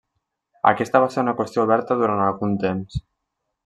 [0.69, 3.03] Aquesta va ser una qüestió oberta durant algun temps.